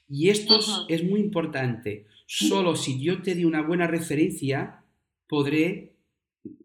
Y 0.09 0.29
esto 0.29 0.59
es 0.87 1.03
muy 1.03 1.19
importante. 1.19 2.05
Solo 2.25 2.75
si 2.75 3.01
yo 3.01 3.21
te 3.21 3.35
di 3.35 3.45
una 3.45 3.61
buena 3.61 3.87
referencia, 3.87 4.83
podré, 5.27 5.93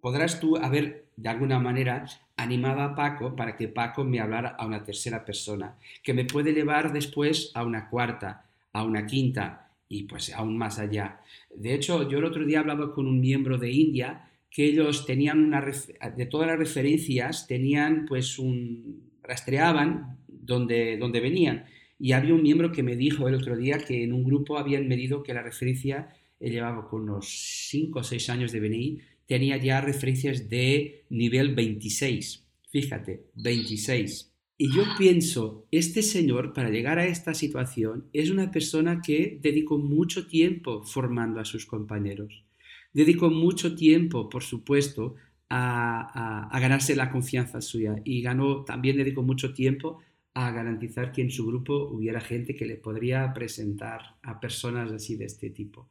podrás 0.01 0.41
tú 0.41 0.57
haber 0.57 1.07
de 1.17 1.29
alguna 1.29 1.59
manera 1.59 2.07
animado 2.37 2.81
a 2.81 2.95
Paco 2.95 3.37
para 3.37 3.57
que 3.57 3.69
Paco 3.69 4.05
me 4.05 4.21
hablara 4.21 4.51
a 4.59 4.67
una 4.67 4.85
tercera 4.85 5.25
persona, 5.25 5.77
que 6.03 6.15
me 6.15 6.25
puede 6.25 6.53
llevar 6.53 6.93
después 6.93 7.51
a 7.55 7.65
una 7.65 7.89
cuarta, 7.89 8.51
a 8.73 8.85
una 8.85 9.07
quinta 9.07 9.71
y 9.89 10.05
pues 10.05 10.33
aún 10.33 10.57
más 10.57 10.79
allá. 10.79 11.21
De 11.55 11.75
hecho, 11.75 12.09
yo 12.09 12.19
el 12.19 12.25
otro 12.25 12.45
día 12.45 12.61
hablaba 12.61 12.93
con 12.95 13.07
un 13.07 13.21
miembro 13.21 13.59
de 13.59 13.71
India 13.71 14.29
que 14.51 14.65
ellos 14.67 15.07
tenían 15.07 15.45
una 15.45 15.65
de 16.17 16.27
todas 16.27 16.47
las 16.47 16.59
referencias 16.59 17.47
tenían 17.47 18.05
pues 18.07 18.39
un 18.39 19.11
rastreaban 19.23 20.19
donde, 20.29 20.99
donde 20.99 21.21
venían. 21.21 21.65
Y 22.03 22.15
había 22.15 22.35
un 22.35 22.43
miembro 22.43 22.73
que 22.73 22.83
me 22.83 22.97
dijo 22.97 23.29
el 23.29 23.37
otro 23.37 23.57
día 23.57 23.79
que 23.79 24.03
en 24.03 24.13
un 24.13 24.25
grupo 24.25 24.59
habían 24.59 24.89
medido 24.89 25.23
que 25.23 25.35
la 25.35 25.43
referencia, 25.45 26.09
llevaba 26.41 26.89
con 26.89 27.03
unos 27.03 27.29
5 27.69 28.01
o 28.01 28.03
6 28.03 28.29
años 28.29 28.51
de 28.51 28.59
BNI, 28.59 28.99
tenía 29.25 29.57
ya 29.57 29.81
referencias 29.81 30.49
de 30.49 31.05
nivel 31.11 31.55
26. 31.55 32.45
Fíjate, 32.73 33.27
26. 33.37 34.33
Y 34.59 34.75
yo 34.75 34.83
pienso, 34.99 35.69
este 35.71 36.03
señor, 36.03 36.53
para 36.53 36.71
llegar 36.71 36.99
a 36.99 37.07
esta 37.07 37.35
situación, 37.35 38.09
es 38.13 38.31
una 38.31 38.51
persona 38.51 39.01
que 39.01 39.39
dedicó 39.41 39.79
mucho 39.79 40.27
tiempo 40.27 40.83
formando 40.83 41.39
a 41.39 41.45
sus 41.45 41.67
compañeros. 41.67 42.43
Dedicó 42.93 43.31
mucho 43.31 43.77
tiempo, 43.77 44.29
por 44.29 44.43
supuesto, 44.43 45.15
a, 45.49 46.49
a, 46.51 46.59
ganarse 46.59 46.97
la 46.97 47.13
confianza 47.13 47.61
suya 47.61 47.95
y 48.05 48.23
ganó, 48.23 48.65
también 48.65 48.97
dedicó 48.97 49.23
mucho 49.23 49.55
tiempo 49.55 50.01
a 50.35 50.51
garantizar 50.51 51.13
que 51.13 51.23
en 51.23 51.31
su 51.31 51.47
grupo 51.47 51.89
hubiera 51.89 52.21
gente 52.21 52.55
que 52.55 52.67
le 52.67 52.77
podría 52.77 53.33
presentar 53.35 54.17
a 54.23 54.41
personas 54.41 54.91
así 54.93 55.17
de 55.17 55.27
este 55.27 55.51
tipo. 55.51 55.89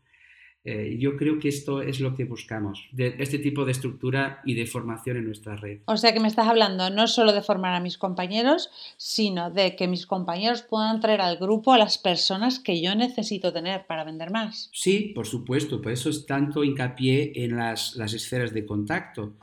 Eh, 0.64 0.98
yo 1.00 1.18
creo 1.18 1.40
que 1.40 1.48
esto 1.48 1.82
es 1.82 2.00
lo 2.00 2.16
que 2.16 2.26
buscamos, 2.26 2.88
de 2.92 3.16
este 3.18 3.40
tipo 3.40 3.66
de 3.66 3.72
estructura 3.72 4.42
y 4.46 4.54
de 4.54 4.68
formación 4.68 5.18
en 5.18 5.26
nuestra 5.26 5.56
red. 5.56 5.80
O 5.86 5.98
sea 5.98 6.14
que 6.14 6.20
me 6.20 6.28
estás 6.28 6.48
hablando 6.48 6.92
no 6.92 7.08
solo 7.08 7.34
de 7.34 7.42
formar 7.42 7.74
a 7.74 7.80
mis 7.80 7.98
compañeros, 7.98 8.70
sino 8.96 9.50
de 9.50 9.76
que 9.76 9.88
mis 9.88 10.06
compañeros 10.06 10.62
puedan 10.62 11.00
traer 11.00 11.22
al 11.22 11.38
grupo 11.38 11.74
a 11.74 11.80
las 11.80 11.98
personas 11.98 12.60
que 12.60 12.80
yo 12.80 12.94
necesito 12.94 13.52
tener 13.52 13.88
para 13.88 14.04
vender 14.04 14.30
más. 14.30 14.70
Sí, 14.72 15.12
por 15.16 15.26
supuesto, 15.26 15.82
por 15.82 15.92
eso 15.92 16.12
es 16.12 16.28
tanto 16.28 16.64
hincapié 16.64 17.32
en 17.44 17.56
las, 17.56 17.96
las 17.96 18.14
esferas 18.14 18.54
de 18.54 18.64
contacto, 18.64 19.34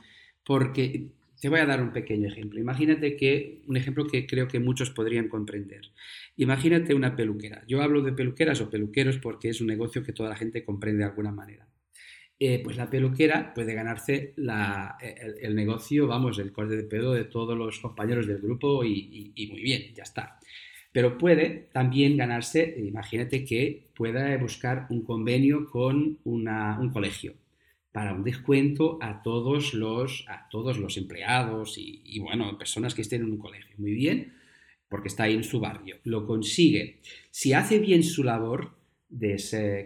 porque 0.45 1.09
te 1.39 1.49
voy 1.49 1.59
a 1.59 1.65
dar 1.65 1.81
un 1.81 1.91
pequeño 1.91 2.27
ejemplo. 2.27 2.59
Imagínate 2.59 3.15
que, 3.15 3.61
un 3.67 3.77
ejemplo 3.77 4.05
que 4.05 4.25
creo 4.27 4.47
que 4.47 4.59
muchos 4.59 4.89
podrían 4.91 5.29
comprender. 5.29 5.91
Imagínate 6.35 6.93
una 6.93 7.15
peluquera. 7.15 7.63
Yo 7.67 7.81
hablo 7.81 8.01
de 8.01 8.11
peluqueras 8.11 8.61
o 8.61 8.69
peluqueros 8.69 9.17
porque 9.17 9.49
es 9.49 9.61
un 9.61 9.67
negocio 9.67 10.03
que 10.03 10.13
toda 10.13 10.29
la 10.29 10.35
gente 10.35 10.63
comprende 10.63 10.99
de 10.99 11.09
alguna 11.09 11.31
manera. 11.31 11.67
Eh, 12.41 12.61
pues 12.63 12.77
la 12.77 12.89
peluquera 12.89 13.53
puede 13.53 13.73
ganarse 13.73 14.33
el, 14.37 15.55
negocio, 15.55 16.07
vamos, 16.07 16.39
el 16.39 16.53
corte 16.53 16.77
de 16.77 16.83
pelo 16.83 17.11
de 17.11 17.25
todos 17.25 17.57
los 17.57 17.79
compañeros 17.79 18.27
del 18.27 18.39
grupo 18.39 18.83
y, 18.85 19.33
y 19.35 19.47
muy 19.47 19.61
bien, 19.61 19.93
ya 19.93 20.03
está. 20.03 20.39
Pero 20.91 21.17
puede 21.17 21.69
también 21.73 22.17
ganarse, 22.17 22.75
imagínate 22.77 23.43
que 23.43 23.89
pueda 23.93 24.35
buscar 24.37 24.87
un 24.89 25.03
convenio 25.03 25.65
con 25.69 26.19
una, 26.23 26.79
un 26.79 26.91
colegio 26.91 27.35
para 27.99 28.13
un 28.13 28.23
descuento 28.23 28.97
a 29.01 29.21
todos 29.21 29.73
los, 29.73 30.23
a 30.29 30.47
todos 30.49 30.77
los 30.77 30.95
empleados 30.95 31.75
y, 31.77 32.17
bueno, 32.19 32.57
personas 32.57 32.95
que 32.95 33.01
estén 33.01 33.23
en 33.23 33.31
un 33.31 33.37
colegio. 33.37 33.75
Muy 33.77 33.91
bien, 33.91 34.35
porque 34.87 35.09
está 35.09 35.23
ahí 35.23 35.33
en 35.33 35.43
su 35.43 35.59
barrio. 35.59 35.97
Lo 36.05 36.25
consigue. 36.25 37.01
Si 37.29 37.51
hace 37.51 37.77
bien 37.79 38.03
su 38.03 38.23
labor 38.23 38.77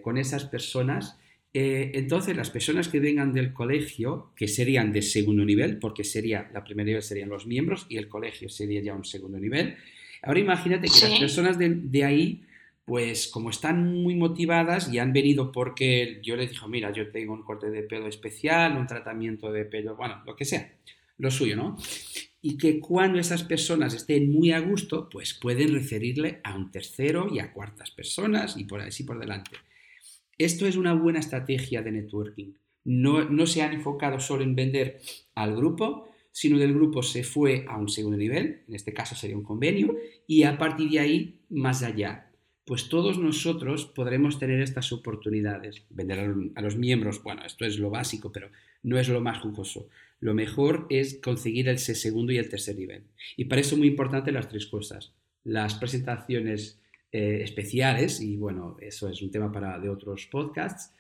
con 0.04 0.20
esas 0.20 0.46
personas, 0.46 1.20
eh, 1.56 1.90
entonces 1.96 2.38
las 2.38 2.52
personas 2.52 2.88
que 2.88 3.00
vengan 3.00 3.34
del 3.34 3.52
colegio, 3.52 4.32
que 4.36 4.48
serían 4.48 4.94
de 4.94 5.02
segundo 5.02 5.44
nivel, 5.44 5.80
porque 5.80 6.04
sería, 6.04 6.52
la 6.54 6.64
primera 6.64 6.86
nivel 6.86 7.02
serían 7.02 7.30
los 7.30 7.48
miembros 7.48 7.88
y 7.90 7.98
el 7.98 8.10
colegio 8.10 8.48
sería 8.48 8.80
ya 8.84 8.94
un 8.94 9.06
segundo 9.06 9.40
nivel. 9.40 9.76
Ahora 10.22 10.40
imagínate 10.40 10.88
que 10.88 11.10
las 11.10 11.20
personas 11.20 11.58
de, 11.58 11.70
de 11.70 12.04
ahí 12.04 12.44
pues 12.86 13.28
como 13.28 13.50
están 13.50 14.02
muy 14.02 14.16
motivadas 14.16 14.92
y 14.92 15.00
han 15.00 15.14
venido 15.14 15.52
porque 15.52 16.20
yo 16.24 16.36
les 16.36 16.50
dije, 16.50 16.68
mira, 16.68 16.92
yo 16.92 17.12
tengo 17.12 17.34
un 17.34 17.44
corte 17.44 17.70
de 17.70 17.84
pelo 17.84 18.08
especial, 18.08 18.78
un 18.78 18.88
tratamiento 18.88 19.52
de 19.52 19.66
pelo, 19.66 19.96
bueno, 19.96 20.22
lo 20.26 20.36
que 20.36 20.46
sea, 20.46 20.74
lo 21.18 21.32
suyo, 21.32 21.56
¿no? 21.56 21.78
Y 22.42 22.58
que 22.58 22.80
cuando 22.82 23.20
esas 23.20 23.44
personas 23.44 23.94
estén 23.94 24.32
muy 24.32 24.52
a 24.52 24.60
gusto, 24.60 25.08
pues 25.10 25.34
pueden 25.34 25.74
referirle 25.74 26.42
a 26.44 26.56
un 26.56 26.72
tercero 26.72 27.30
y 27.32 27.40
a 27.40 27.54
cuartas 27.54 27.92
personas 27.92 28.58
y 28.58 28.66
por 28.66 28.82
así 28.82 29.06
por 29.06 29.18
delante. 29.18 29.52
Esto 30.38 30.68
es 30.68 30.76
una 30.76 30.94
buena 30.94 31.20
estrategia 31.20 31.82
de 31.82 31.92
networking. 31.92 32.54
No, 32.84 33.24
no 33.24 33.46
se 33.46 33.62
han 33.62 33.72
enfocado 33.72 34.20
solo 34.20 34.44
en 34.44 34.56
vender 34.56 35.00
al 35.36 35.56
grupo, 35.56 36.10
sino 36.34 36.58
del 36.58 36.74
grupo 36.74 37.02
se 37.02 37.24
fue 37.24 37.64
a 37.70 37.78
un 37.78 37.88
segundo 37.88 38.18
nivel, 38.18 38.64
en 38.68 38.76
este 38.76 38.92
caso 38.92 39.16
sería 39.16 39.38
un 39.38 39.44
convenio, 39.44 39.96
y 40.28 40.44
a 40.44 40.58
partir 40.58 40.90
de 40.90 41.00
ahí 41.00 41.40
más 41.50 41.82
allá 41.84 42.33
pues 42.66 42.88
todos 42.88 43.18
nosotros 43.20 43.86
podremos 43.86 44.40
tener 44.40 44.62
estas 44.62 44.92
oportunidades. 44.94 45.84
Vender 45.90 46.20
a 46.56 46.62
los 46.62 46.78
miembros, 46.78 47.22
bueno, 47.22 47.44
esto 47.46 47.66
es 47.66 47.78
lo 47.78 47.90
básico, 47.90 48.32
pero 48.32 48.50
no 48.84 48.98
es 48.98 49.10
lo 49.10 49.22
más 49.22 49.40
jugoso. 49.40 49.90
Lo 50.20 50.34
mejor 50.34 50.88
es 50.90 51.20
conseguir 51.22 51.68
el 51.68 51.80
segundo 51.80 52.32
y 52.32 52.38
el 52.38 52.50
tercer 52.50 52.78
nivel. 52.78 53.04
Y 53.36 53.46
para 53.46 53.62
eso 53.62 53.76
es 53.76 53.80
muy 53.80 53.90
importante 53.90 54.32
las 54.32 54.48
tres 54.48 54.68
cosas. 54.68 55.14
Las 55.44 55.76
presentaciones 55.76 56.80
eh, 57.12 57.42
especiales, 57.44 58.22
y 58.22 58.38
bueno, 58.38 58.78
eso 58.80 59.10
es 59.10 59.22
un 59.22 59.32
tema 59.32 59.52
para 59.52 59.78
de 59.80 59.90
otros 59.90 60.28
podcasts, 60.28 60.94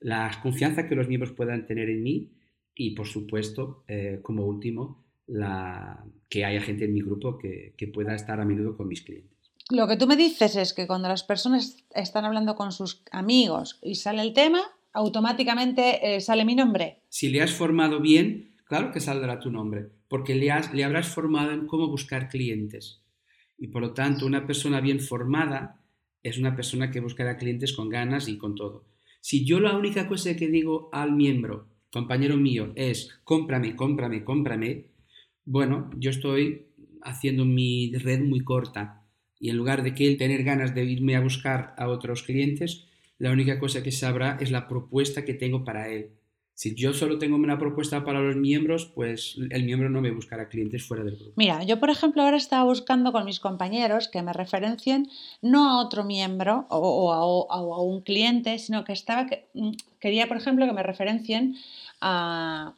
la 0.00 0.30
confianza 0.42 0.88
que 0.88 0.96
los 0.96 1.08
miembros 1.08 1.32
puedan 1.32 1.66
tener 1.66 1.90
en 1.90 2.02
mí 2.02 2.32
y, 2.74 2.94
por 2.94 3.06
supuesto, 3.06 3.84
eh, 3.88 4.20
como 4.22 4.46
último, 4.46 5.04
que 6.28 6.44
haya 6.44 6.60
gente 6.60 6.86
en 6.86 6.94
mi 6.94 7.02
grupo 7.02 7.38
que 7.38 7.90
pueda 7.92 8.16
estar 8.16 8.40
a 8.40 8.44
menudo 8.44 8.76
con 8.76 8.88
mis 8.88 9.02
clientes. 9.02 9.39
Lo 9.70 9.86
que 9.86 9.96
tú 9.96 10.08
me 10.08 10.16
dices 10.16 10.56
es 10.56 10.74
que 10.74 10.88
cuando 10.88 11.08
las 11.08 11.22
personas 11.22 11.76
están 11.94 12.24
hablando 12.24 12.56
con 12.56 12.72
sus 12.72 13.02
amigos 13.12 13.78
y 13.82 13.94
sale 13.94 14.20
el 14.22 14.32
tema, 14.32 14.60
automáticamente 14.92 16.16
eh, 16.16 16.20
sale 16.20 16.44
mi 16.44 16.56
nombre. 16.56 17.02
Si 17.08 17.28
le 17.28 17.40
has 17.40 17.52
formado 17.52 18.00
bien, 18.00 18.56
claro 18.64 18.90
que 18.90 18.98
saldrá 18.98 19.38
tu 19.38 19.52
nombre, 19.52 19.86
porque 20.08 20.34
le, 20.34 20.50
has, 20.50 20.74
le 20.74 20.82
habrás 20.82 21.06
formado 21.06 21.52
en 21.52 21.68
cómo 21.68 21.86
buscar 21.86 22.28
clientes. 22.28 23.02
Y 23.58 23.68
por 23.68 23.82
lo 23.82 23.94
tanto, 23.94 24.26
una 24.26 24.44
persona 24.44 24.80
bien 24.80 24.98
formada 24.98 25.80
es 26.24 26.36
una 26.36 26.56
persona 26.56 26.90
que 26.90 26.98
buscará 26.98 27.36
clientes 27.36 27.72
con 27.72 27.88
ganas 27.88 28.26
y 28.26 28.38
con 28.38 28.56
todo. 28.56 28.86
Si 29.20 29.44
yo 29.44 29.60
la 29.60 29.76
única 29.76 30.08
cosa 30.08 30.34
que 30.34 30.48
digo 30.48 30.88
al 30.92 31.12
miembro, 31.12 31.68
compañero 31.92 32.36
mío, 32.36 32.72
es 32.74 33.20
cómprame, 33.22 33.76
cómprame, 33.76 34.24
cómprame, 34.24 34.90
bueno, 35.44 35.90
yo 35.96 36.10
estoy 36.10 36.66
haciendo 37.02 37.44
mi 37.44 37.92
red 37.94 38.20
muy 38.20 38.40
corta 38.40 38.99
y 39.40 39.48
en 39.50 39.56
lugar 39.56 39.82
de 39.82 39.94
que 39.94 40.06
él 40.06 40.18
tener 40.18 40.44
ganas 40.44 40.74
de 40.74 40.84
irme 40.84 41.16
a 41.16 41.20
buscar 41.20 41.74
a 41.78 41.88
otros 41.88 42.22
clientes, 42.22 42.84
la 43.18 43.32
única 43.32 43.58
cosa 43.58 43.82
que 43.82 43.90
sabrá 43.90 44.36
es 44.40 44.50
la 44.50 44.68
propuesta 44.68 45.24
que 45.24 45.34
tengo 45.34 45.64
para 45.64 45.88
él. 45.88 46.10
Si 46.60 46.74
yo 46.74 46.92
solo 46.92 47.16
tengo 47.16 47.36
una 47.36 47.58
propuesta 47.58 48.04
para 48.04 48.20
los 48.20 48.36
miembros, 48.36 48.84
pues 48.94 49.38
el 49.50 49.64
miembro 49.64 49.88
no 49.88 50.02
me 50.02 50.10
buscará 50.10 50.50
clientes 50.50 50.86
fuera 50.86 51.02
del 51.04 51.16
grupo. 51.16 51.32
Mira, 51.36 51.64
yo 51.64 51.80
por 51.80 51.88
ejemplo 51.88 52.22
ahora 52.22 52.36
estaba 52.36 52.64
buscando 52.64 53.12
con 53.12 53.24
mis 53.24 53.40
compañeros 53.40 54.08
que 54.08 54.20
me 54.20 54.34
referencien 54.34 55.08
no 55.40 55.70
a 55.70 55.82
otro 55.82 56.04
miembro 56.04 56.66
o, 56.68 57.10
a, 57.50 57.82
un 57.82 58.02
cliente, 58.02 58.58
sino 58.58 58.84
que 58.84 58.92
estaba 58.92 59.26
mm, 59.54 59.70
quería 60.00 60.28
por 60.28 60.36
ejemplo 60.36 60.66
que 60.66 60.74
me 60.74 60.82
referencien 60.82 61.56
a 62.02 62.74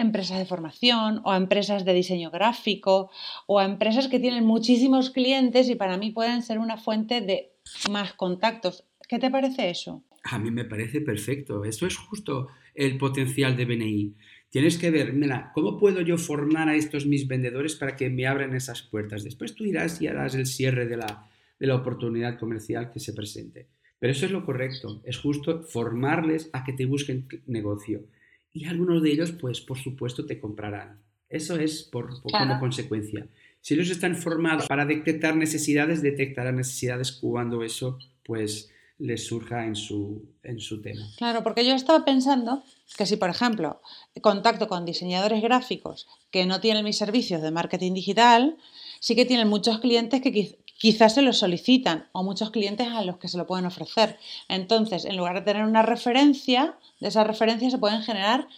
empresas 0.00 0.38
de 0.38 0.46
formación 0.46 1.20
o 1.24 1.32
a 1.32 1.36
empresas 1.36 1.84
de 1.84 1.94
diseño 1.94 2.30
gráfico 2.30 3.10
o 3.46 3.58
a 3.58 3.64
empresas 3.64 4.08
que 4.08 4.20
tienen 4.20 4.44
muchísimos 4.44 5.10
clientes 5.10 5.68
y 5.68 5.74
para 5.74 5.96
mí 5.96 6.10
pueden 6.10 6.42
ser 6.42 6.58
una 6.58 6.76
fuente 6.76 7.20
de 7.20 7.52
más 7.90 8.12
contactos. 8.14 8.84
¿Qué 9.08 9.18
te 9.18 9.30
parece 9.30 9.70
eso? 9.70 10.04
A 10.22 10.38
mí 10.38 10.50
me 10.50 10.64
parece 10.64 11.00
perfecto. 11.00 11.64
Eso 11.64 11.86
es 11.86 11.96
justo 11.96 12.48
el 12.74 12.98
potencial 12.98 13.56
de 13.56 13.64
BNI. 13.64 14.14
Tienes 14.50 14.78
que 14.78 14.90
ver, 14.90 15.12
mira, 15.12 15.52
¿cómo 15.54 15.78
puedo 15.78 16.00
yo 16.00 16.18
formar 16.18 16.68
a 16.68 16.74
estos 16.74 17.06
mis 17.06 17.28
vendedores 17.28 17.76
para 17.76 17.96
que 17.96 18.10
me 18.10 18.26
abran 18.26 18.54
esas 18.54 18.82
puertas? 18.82 19.22
Después 19.22 19.54
tú 19.54 19.64
irás 19.64 20.00
y 20.02 20.08
harás 20.08 20.34
el 20.34 20.46
cierre 20.46 20.86
de 20.86 20.96
la, 20.96 21.30
de 21.58 21.66
la 21.66 21.76
oportunidad 21.76 22.38
comercial 22.38 22.90
que 22.90 23.00
se 23.00 23.12
presente. 23.12 23.68
Pero 24.00 24.12
eso 24.12 24.26
es 24.26 24.32
lo 24.32 24.44
correcto, 24.44 25.02
es 25.04 25.18
justo 25.18 25.62
formarles 25.62 26.50
a 26.52 26.64
que 26.64 26.72
te 26.72 26.86
busquen 26.86 27.28
negocio 27.46 28.06
y 28.52 28.66
algunos 28.66 29.02
de 29.02 29.12
ellos, 29.12 29.32
pues 29.32 29.60
por 29.60 29.78
supuesto, 29.78 30.26
te 30.26 30.40
comprarán. 30.40 31.00
Eso 31.28 31.56
es 31.56 31.84
por, 31.84 32.20
como 32.22 32.58
consecuencia. 32.58 33.26
Si 33.60 33.74
ellos 33.74 33.90
están 33.90 34.16
formados 34.16 34.66
para 34.66 34.84
detectar 34.84 35.36
necesidades, 35.36 36.02
detectarán 36.02 36.56
necesidades 36.56 37.12
cuando 37.12 37.62
eso 37.62 37.98
pues 38.24 38.70
les 38.98 39.26
surja 39.26 39.64
en 39.64 39.76
su, 39.76 40.28
en 40.42 40.60
su 40.60 40.82
tema. 40.82 41.00
Claro, 41.16 41.42
porque 41.42 41.64
yo 41.64 41.74
estaba 41.74 42.04
pensando 42.04 42.62
que 42.98 43.06
si, 43.06 43.16
por 43.16 43.30
ejemplo, 43.30 43.80
contacto 44.20 44.68
con 44.68 44.84
diseñadores 44.84 45.42
gráficos 45.42 46.06
que 46.30 46.44
no 46.44 46.60
tienen 46.60 46.84
mis 46.84 46.98
servicios 46.98 47.40
de 47.40 47.50
marketing 47.50 47.94
digital, 47.94 48.58
sí 49.00 49.16
que 49.16 49.24
tienen 49.24 49.48
muchos 49.48 49.80
clientes 49.80 50.20
que 50.20 50.58
quizás 50.80 51.14
se 51.14 51.20
lo 51.20 51.34
solicitan 51.34 52.06
o 52.12 52.24
muchos 52.24 52.50
clientes 52.50 52.88
a 52.88 53.04
los 53.04 53.18
que 53.18 53.28
se 53.28 53.36
lo 53.36 53.46
pueden 53.46 53.66
ofrecer. 53.66 54.16
Entonces, 54.48 55.04
en 55.04 55.18
lugar 55.18 55.34
de 55.34 55.42
tener 55.42 55.66
una 55.66 55.82
referencia, 55.82 56.74
de 57.00 57.08
esas 57.08 57.26
referencias 57.26 57.72
se 57.72 57.78
pueden 57.78 58.00
generar 58.00 58.48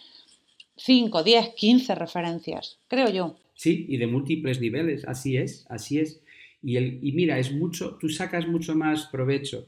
5, 0.77 1.21
10, 1.21 1.49
15 1.49 1.95
referencias, 1.95 2.79
creo 2.87 3.09
yo. 3.09 3.35
Sí, 3.55 3.85
y 3.89 3.97
de 3.97 4.07
múltiples 4.07 4.61
niveles, 4.61 5.05
así 5.05 5.35
es, 5.35 5.65
así 5.69 5.99
es. 5.99 6.21
Y, 6.61 6.77
el, 6.77 6.99
y 7.03 7.11
mira, 7.11 7.37
es 7.39 7.51
mucho, 7.51 7.97
tú 7.99 8.07
sacas 8.07 8.47
mucho 8.47 8.73
más 8.73 9.07
provecho, 9.07 9.67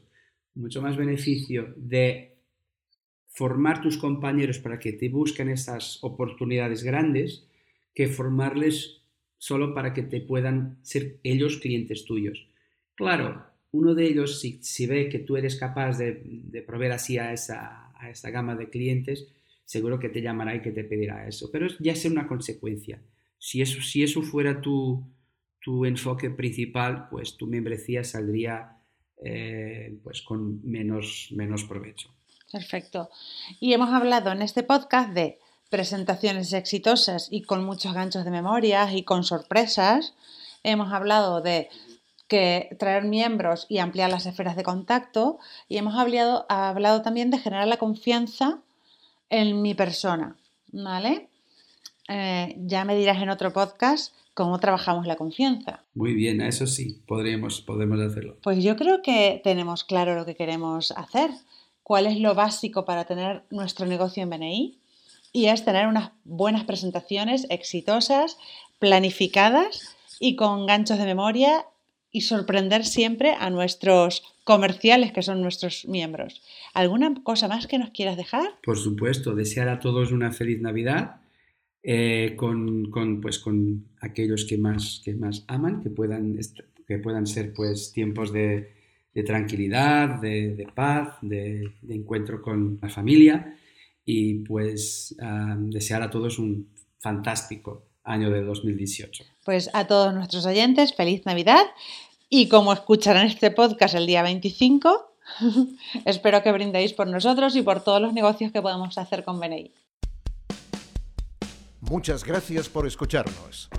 mucho 0.54 0.82
más 0.82 0.96
beneficio 0.96 1.74
de 1.76 2.38
formar 3.28 3.82
tus 3.82 3.98
compañeros 3.98 4.60
para 4.60 4.80
que 4.80 4.94
te 4.94 5.10
busquen 5.10 5.50
esas 5.50 6.02
oportunidades 6.06 6.84
grandes 6.84 7.46
que 7.94 8.08
formarles 8.08 9.02
solo 9.46 9.76
para 9.76 9.94
que 9.94 10.02
te 10.02 10.22
puedan 10.22 10.80
ser 10.82 11.20
ellos 11.22 11.58
clientes 11.58 12.04
tuyos. 12.04 12.48
Claro, 12.96 13.46
uno 13.74 13.94
de 13.94 14.08
ellos, 14.08 14.42
si, 14.42 14.88
ve 14.88 15.08
que 15.08 15.20
tú 15.20 15.38
eres 15.38 15.56
capaz 15.56 16.00
de, 16.00 16.64
proveer 16.66 16.94
así 16.94 17.20
a 17.20 17.32
esa, 17.32 17.92
a 17.94 18.30
gama 18.32 18.56
de 18.56 18.72
clientes, 18.72 19.28
seguro 19.64 20.00
que 20.00 20.10
te 20.10 20.24
llamará 20.24 20.56
y 20.56 20.64
que 20.64 20.72
te 20.72 20.84
pedirá 20.84 21.28
eso. 21.28 21.52
Pero 21.52 21.68
ya 21.80 21.92
es 21.92 22.04
una 22.06 22.28
consecuencia. 22.28 23.00
Si 23.38 23.62
eso, 23.62 23.84
si 23.84 24.02
eso 24.02 24.24
fuera 24.24 24.62
tu, 24.62 25.06
tu 25.62 25.86
enfoque 25.86 26.32
principal, 26.32 27.08
pues 27.12 27.38
tu 27.38 27.46
membresía 27.46 28.04
saldría 28.04 28.80
eh, 29.24 29.96
pues 30.04 30.24
con 30.24 30.60
menos, 30.68 31.30
menos 31.36 31.66
provecho. 31.66 32.10
Perfecto. 32.52 33.12
Y 33.60 33.74
hemos 33.74 33.90
hablado 33.90 34.32
en 34.32 34.42
este 34.42 34.64
podcast 34.64 35.14
de 35.14 35.38
presentaciones 35.76 36.54
exitosas 36.54 37.28
y 37.30 37.42
con 37.42 37.66
muchos 37.66 37.94
ganchos 37.94 38.24
de 38.24 38.32
memoria 38.32 38.94
y 38.94 39.04
con 39.04 39.26
sorpresas. 39.26 40.14
Hemos 40.64 40.94
hablado 40.94 41.42
de 41.42 41.68
que 42.30 42.78
traer 42.80 43.04
miembros 43.04 43.66
y 43.68 43.80
ampliar 43.80 44.10
las 44.10 44.26
esferas 44.26 44.56
de 44.56 44.64
contacto 44.64 45.38
y 45.68 45.76
hemos 45.76 45.96
hablado, 45.96 46.46
hablado 46.48 47.02
también 47.02 47.30
de 47.30 47.40
generar 47.40 47.68
la 47.68 47.76
confianza 47.76 48.60
en 49.30 49.62
mi 49.62 49.74
persona, 49.74 50.38
¿vale? 50.72 51.28
Eh, 52.08 52.56
ya 52.58 52.86
me 52.86 52.96
dirás 52.96 53.22
en 53.22 53.30
otro 53.30 53.52
podcast 53.52 54.16
cómo 54.34 54.60
trabajamos 54.60 55.06
la 55.06 55.18
confianza. 55.18 55.84
Muy 55.94 56.14
bien, 56.14 56.40
eso 56.40 56.68
sí, 56.68 57.02
podríamos, 57.06 57.60
podemos 57.60 58.00
hacerlo. 58.00 58.38
Pues 58.42 58.64
yo 58.64 58.78
creo 58.78 59.02
que 59.02 59.42
tenemos 59.44 59.84
claro 59.84 60.16
lo 60.16 60.26
que 60.26 60.36
queremos 60.36 60.92
hacer, 60.92 61.32
cuál 61.84 62.08
es 62.08 62.18
lo 62.18 62.34
básico 62.34 62.86
para 62.86 63.04
tener 63.04 63.44
nuestro 63.50 63.86
negocio 63.86 64.24
en 64.24 64.30
BNI 64.30 64.85
y 65.36 65.48
es 65.48 65.66
tener 65.66 65.88
unas 65.88 66.12
buenas 66.24 66.64
presentaciones 66.64 67.46
exitosas, 67.50 68.38
planificadas 68.80 69.98
y 70.18 70.38
con 70.38 70.66
ganchos 70.66 70.98
de 70.98 71.04
memoria 71.04 71.66
y 72.10 72.22
sorprender 72.22 72.86
siempre 72.86 73.36
a 73.38 73.50
nuestros 73.50 74.24
comerciales 74.46 75.12
que 75.12 75.22
son 75.22 75.42
nuestros 75.42 75.90
miembros. 75.90 76.42
¿Alguna 76.74 77.14
cosa 77.22 77.50
más 77.50 77.68
que 77.68 77.78
nos 77.78 77.90
quieras 77.90 78.16
dejar? 78.16 78.48
Por 78.64 78.78
supuesto, 78.78 79.36
desear 79.36 79.68
a 79.68 79.82
todos 79.82 80.14
una 80.14 80.32
feliz 80.32 80.62
Navidad 80.62 81.18
eh, 81.84 82.36
con, 82.38 82.90
pues, 83.22 83.38
con 83.40 83.88
aquellos 84.00 84.46
que 84.46 84.58
más, 84.58 85.02
que 85.04 85.16
más 85.16 85.44
aman, 85.50 85.82
que 85.82 85.90
puedan, 85.90 86.40
que 86.88 86.98
puedan 87.00 87.28
ser 87.28 87.54
pues, 87.54 87.92
tiempos 87.92 88.32
de, 88.32 88.72
tranquilidad, 89.26 90.22
de, 90.22 90.66
paz, 90.74 91.18
de, 91.22 91.74
encuentro 91.90 92.42
con 92.42 92.80
la 92.82 92.88
familia 92.88 93.58
y 94.06 94.36
pues 94.36 95.16
ah, 95.22 95.56
desear 95.58 96.04
a 96.04 96.10
todos 96.10 96.40
un 96.40 96.70
fantástico 97.00 97.84
año 98.04 98.30
de 98.30 98.44
2018. 98.44 99.24
Pues 99.44 99.70
a 99.74 99.88
todos 99.88 100.14
nuestros 100.14 100.46
oyentes, 100.46 100.94
feliz 100.94 101.26
Navidad 101.26 101.64
y 102.30 102.48
como 102.48 102.74
escucharán 102.74 103.28
este 103.28 103.52
podcast 103.52 103.96
el 103.96 104.06
día 104.06 104.24
25, 104.24 105.14
espero 106.06 106.42
que 106.44 106.52
brindéis 106.52 106.94
por 106.94 107.08
nosotros 107.08 107.56
y 107.56 107.62
por 107.62 107.84
todos 107.84 108.02
los 108.02 108.14
negocios 108.14 108.52
que 108.52 108.62
podemos 108.62 108.98
hacer 108.98 109.24
con 109.24 109.40
BNI. 109.40 109.72
Muchas 111.82 112.24
gracias 112.24 112.68
por 112.70 112.88
escucharnos. 112.88 113.70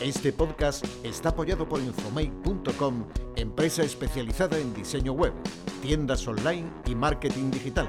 Este 0.00 0.32
podcast 0.32 0.84
está 1.04 1.30
apoyado 1.30 1.68
por 1.68 1.80
Infomake.com, 1.80 3.08
empresa 3.34 3.82
especializada 3.82 4.56
en 4.56 4.72
diseño 4.72 5.12
web, 5.12 5.32
tiendas 5.82 6.26
online 6.28 6.70
y 6.86 6.94
marketing 6.94 7.50
digital. 7.50 7.88